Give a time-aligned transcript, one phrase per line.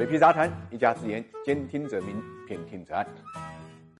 [0.00, 2.16] 水皮杂谈，一家之言，兼听则明，
[2.48, 3.06] 偏听则暗。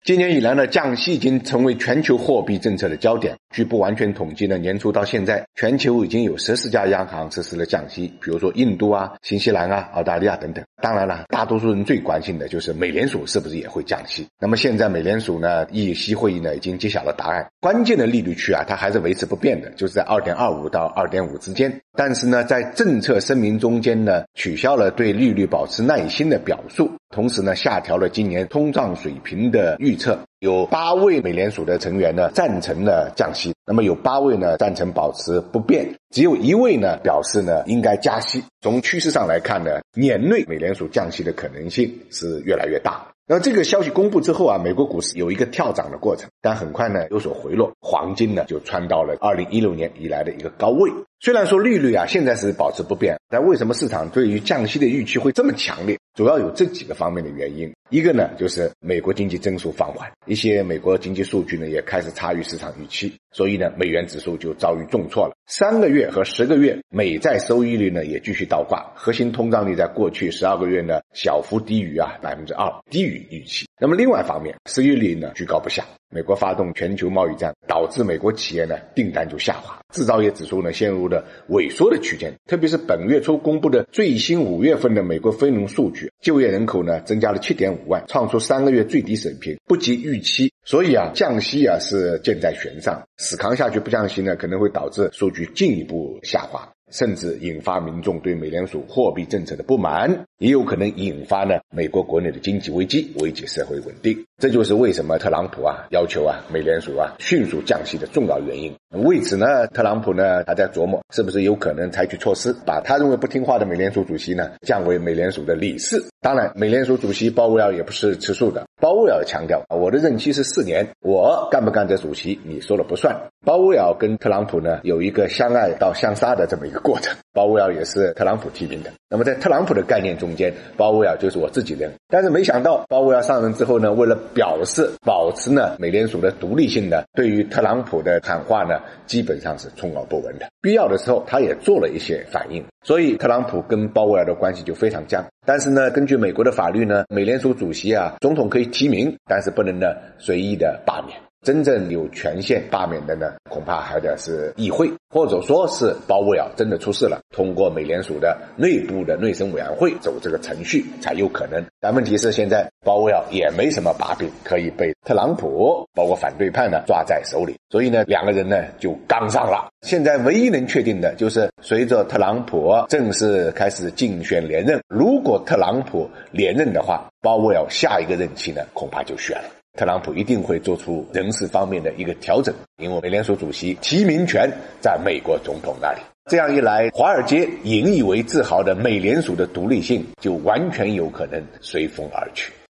[0.02, 3.36] 今年以来呢，降息已经成为全球货币政策的焦点。
[3.50, 10.64] 据不完全统计呢，年初到现在，全球已经有十四家央行实施了降息，比如说印度啊、新西兰啊、澳大利亚等等。
[10.80, 14.26] 当然了，大多数人最关心的就是美联储是不是也会降息。
[14.40, 21.70] 那么现在美联储呢，议息会议呢已经揭晓了答案，关键的利率区啊，它还是维持不变的，就是在二点二五到二点五之间。
[21.96, 26.90] 但是呢，在政策声明中间呢，取消了对利率保持耐心的表述。
[27.10, 30.18] 同时呢，下调了今年通胀水平的预测。
[30.40, 38.42] 有八位美联储的成员呢赞成了降息，那么有八位呢赞成保持不变，只有一位呢表示呢应该加息。
[38.62, 43.06] 从趋势上来看呢，年内美联储降息的可能性是越来越大。
[43.26, 50.90] 那这个消息公布之后啊，美国股市有一个跳涨的过程，但很快呢有所回落，黄金呢就窜到了二零一六年以来的一个高位。
[51.22, 55.98] 虽然说利率啊现在是保持不变，但为什么市场对于降息的预期会这么强烈？
[56.16, 57.70] 主要有这几个方面的原因。
[57.90, 65.34] 一个呢就是美国经济增速放缓，一些美国经济数据呢也开始差于市场预期，所以呢美元指数就遭遇重挫了。
[65.46, 73.66] 三个月和十个月美债收益率呢也继续倒挂，核心通胀率在过去十二个月呢小幅低于啊百分之二，低于预期。
[73.80, 75.84] 那么另外一方面，失业率呢居高不下。
[76.12, 82.34] 美国发动全球贸易战，导致美国企业呢订单就下滑，制造业指数呢陷入了萎缩的区间。
[82.46, 90.52] 特别是本月初公布的最新五月份的美国非农数据，就业人口呢增加了七点五万，创出三个月最低水平，不及预期。
[90.64, 96.68] 所以啊，降息啊是箭在弦上，死扛下去不降息呢，可能会导致数据进一步下滑。
[96.92, 104.24] 甚至引发民众对美联储货币政策的不满，也有可能引发呢美国国内的经济危机，危及社会稳定。
[104.38, 108.74] 这就是为什么特朗普啊要求啊美联储啊迅速降息的重要原因。
[109.04, 116.04] 为此呢，特朗普呢他在琢磨是不是有可能采取措施，把他认为不听话的美联储主席呢降为美联储的理事。
[116.20, 118.66] 当然，美联储主席鲍威尔也不是吃素的。
[118.80, 123.14] 鲍威尔强调，我的任期是四年，我干不干这主席，你说了不算。
[123.44, 127.14] 鲍威尔跟特朗普呢有一个相爱到相杀的这么一个过程。
[127.34, 128.90] 鲍威尔也是特朗普提名的。
[129.10, 131.92] 那么在特朗普的概念中间，鲍威尔就是我自己人。
[132.10, 140.46] 但是没想到，鲍威尔上任之后呢，为了表示保持呢美联储的独立性呢，对于特朗普的喊话呢，基本上是充耳不闻的。
[140.60, 142.64] 必要的时候，他也做了一些反应。
[142.82, 145.24] 所以特朗普跟鲍威尔的关系就非常僵。
[145.46, 149.86] 但是呢，根据美国的法律呢，美联储主席啊，总统可以提名，但是不能呢
[150.18, 151.16] 随意的罢免。
[151.42, 161.64] 真正有权限罢免的呢，恐怕还得是议会，或者说是鲍威尔真的出事了，通过美联储的内部的内审委员会走这个程序才有可能。
[161.80, 169.70] 但问题是，现在鲍威尔也没什么把柄可以被特朗普包括反对派呢抓在手里，所以呢，两个人呢就刚上了。
[169.80, 179.59] 现在唯一能确定的就是，随着特朗普正式开始竞选连任，如果特朗普连任的话，鲍威尔下一个任期呢，恐怕就悬了。
[179.78, 184.50] 特朗普一定会做出人事方面的一个调整，因为美联储主席提名权
[184.80, 186.00] 在美国总统那里。
[186.30, 192.52] 这样一来，华尔街引以为自豪的美联储的独立性就完全有可能随风而去。